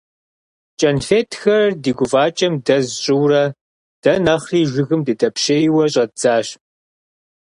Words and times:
КӀэнфетхэр 0.79 1.63
ди 1.83 1.91
гуфӀакӀэм 1.97 2.53
дэз 2.65 2.85
тщӀыурэ, 3.01 3.43
дэ 4.01 4.13
нэхъри 4.25 4.61
жыгым 4.71 5.01
дыдэпщейуэ 5.05 5.85
щӀэддзащ. 5.93 6.47